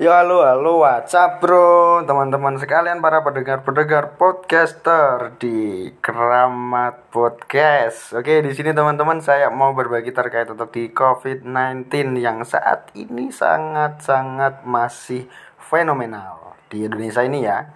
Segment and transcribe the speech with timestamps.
[0.00, 8.16] Yo halo halo WhatsApp bro teman-teman sekalian para pendengar-pendengar podcaster di Keramat Podcast.
[8.16, 14.64] Oke di sini teman-teman saya mau berbagi terkait untuk di COVID-19 yang saat ini sangat-sangat
[14.64, 15.28] masih
[15.60, 17.68] fenomenal di Indonesia ini ya.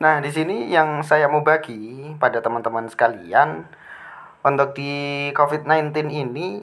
[0.00, 3.68] Nah di sini yang saya mau bagi pada teman-teman sekalian
[4.48, 6.56] untuk di COVID-19 ini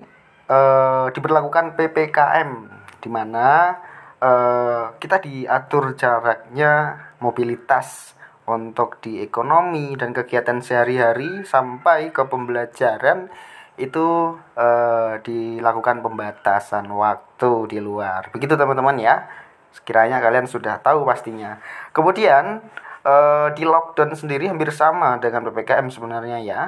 [0.49, 2.49] eh, diberlakukan ppkm
[2.97, 3.77] di mana
[4.23, 8.15] uh, kita diatur jaraknya mobilitas
[8.47, 13.27] untuk di ekonomi dan kegiatan sehari-hari sampai ke pembelajaran
[13.75, 18.29] itu uh, dilakukan pembatasan waktu di luar.
[18.31, 19.27] Begitu teman-teman ya.
[19.73, 21.57] Sekiranya kalian sudah tahu pastinya.
[21.89, 22.61] Kemudian
[23.01, 26.61] uh, di lockdown sendiri hampir sama dengan PPKM sebenarnya ya.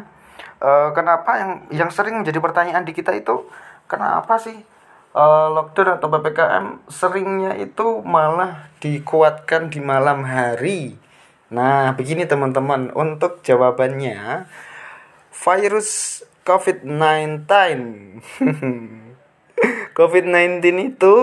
[0.57, 3.45] Uh, kenapa yang yang sering menjadi pertanyaan di kita itu
[3.85, 4.55] kenapa sih
[5.15, 10.99] uh, lockdown atau ppkm seringnya itu malah dikuatkan di malam hari.
[11.49, 14.45] Nah, begini teman-teman, untuk jawabannya
[15.31, 17.47] virus COVID-19.
[19.97, 21.13] COVID-19 itu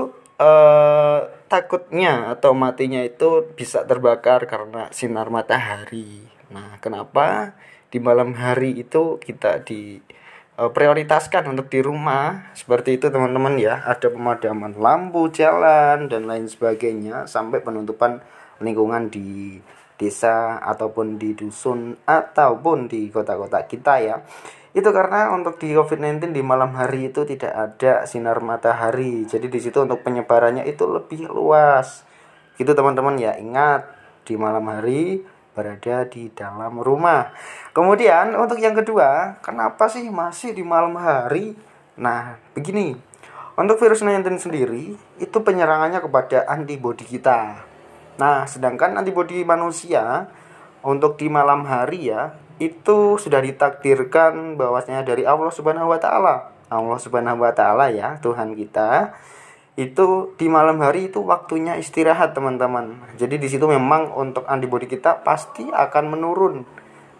[0.41, 1.21] uh,
[1.53, 6.25] takutnya atau matinya itu bisa terbakar karena sinar matahari.
[6.49, 7.53] Nah, kenapa
[7.93, 10.01] di malam hari itu kita di
[10.57, 12.53] prioritaskan untuk di rumah.
[12.53, 13.81] Seperti itu teman-teman ya.
[13.89, 17.25] Ada pemadaman lampu jalan dan lain sebagainya.
[17.25, 18.21] Sampai penutupan
[18.61, 19.59] lingkungan di
[19.97, 24.17] desa ataupun di dusun ataupun di kota-kota kita ya.
[24.73, 29.29] Itu karena untuk di COVID-19 di malam hari itu tidak ada sinar matahari.
[29.29, 32.05] Jadi di situ untuk penyebarannya itu lebih luas.
[32.57, 33.37] Gitu teman-teman ya.
[33.37, 33.89] Ingat
[34.25, 37.33] di malam hari berada di dalam rumah.
[37.77, 41.57] Kemudian untuk yang kedua, kenapa sih masih di malam hari?
[41.97, 42.97] Nah, begini.
[43.53, 47.61] Untuk virus 19 sendiri itu penyerangannya kepada antibodi kita.
[48.17, 50.33] Nah, sedangkan antibodi manusia
[50.81, 56.53] untuk di malam hari ya itu sudah ditakdirkan bahwasanya dari Allah Subhanahu wa taala.
[56.73, 59.13] Allah Subhanahu wa taala ya, Tuhan kita
[59.73, 63.01] itu di malam hari itu waktunya istirahat teman-teman.
[63.17, 66.69] Jadi di situ memang untuk antibodi kita pasti akan menurun.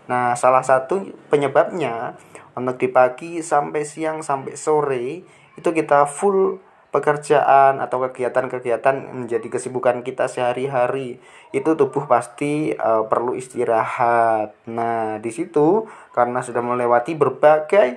[0.05, 1.01] Nah, salah satu
[1.33, 2.21] penyebabnya
[2.53, 5.25] untuk di pagi sampai siang sampai sore
[5.57, 6.61] itu kita full
[6.93, 11.17] pekerjaan atau kegiatan-kegiatan menjadi kesibukan kita sehari-hari
[11.57, 14.53] itu tubuh pasti uh, perlu istirahat.
[14.69, 17.97] Nah, di situ karena sudah melewati berbagai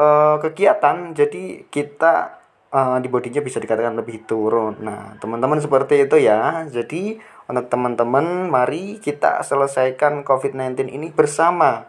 [0.00, 2.43] uh, kegiatan jadi kita
[2.74, 4.82] uh, di bodinya bisa dikatakan lebih turun.
[4.82, 6.66] Nah, teman-teman seperti itu ya.
[6.66, 11.86] Jadi, untuk teman-teman, mari kita selesaikan COVID-19 ini bersama.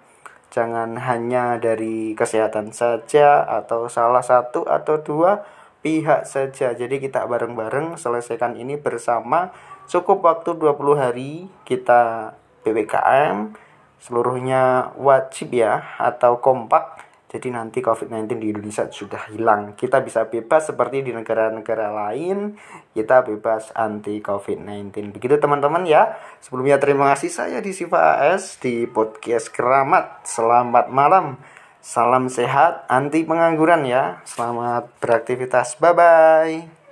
[0.53, 5.44] Jangan hanya dari kesehatan saja atau salah satu atau dua
[5.84, 6.72] pihak saja.
[6.72, 9.52] Jadi kita bareng-bareng selesaikan ini bersama.
[9.85, 12.34] Cukup waktu 20 hari kita
[12.66, 13.53] PPKM
[14.02, 19.74] seluruhnya wajib ya atau kompak jadi nanti COVID-19 di Indonesia sudah hilang.
[19.74, 22.53] Kita bisa bebas seperti di negara-negara lain.
[22.94, 25.09] Kita bebas anti COVID-19.
[25.09, 26.16] Begitu teman-teman ya.
[26.40, 30.22] Sebelumnya terima kasih saya di Siva AS di podcast Keramat.
[30.24, 31.41] Selamat malam.
[31.81, 34.22] Salam sehat, anti pengangguran ya.
[34.25, 35.78] Selamat beraktivitas.
[35.81, 36.84] Bye-bye.